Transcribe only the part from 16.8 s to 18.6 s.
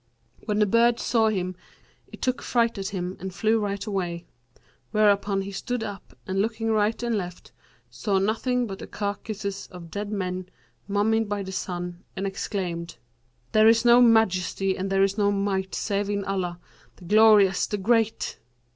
the Glorious, the Great!'